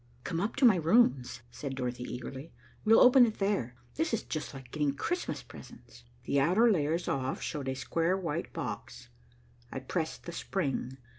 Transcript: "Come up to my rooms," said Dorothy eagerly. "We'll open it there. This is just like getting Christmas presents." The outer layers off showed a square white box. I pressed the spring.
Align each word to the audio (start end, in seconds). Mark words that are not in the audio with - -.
"Come 0.23 0.41
up 0.41 0.55
to 0.55 0.65
my 0.65 0.77
rooms," 0.77 1.41
said 1.51 1.75
Dorothy 1.75 2.01
eagerly. 2.05 2.51
"We'll 2.83 3.01
open 3.01 3.27
it 3.27 3.37
there. 3.37 3.75
This 3.93 4.15
is 4.15 4.23
just 4.23 4.51
like 4.51 4.71
getting 4.71 4.95
Christmas 4.95 5.43
presents." 5.43 6.05
The 6.23 6.39
outer 6.39 6.71
layers 6.71 7.07
off 7.07 7.39
showed 7.39 7.67
a 7.69 7.75
square 7.75 8.17
white 8.17 8.51
box. 8.51 9.09
I 9.71 9.77
pressed 9.79 10.23
the 10.23 10.31
spring. 10.31 10.97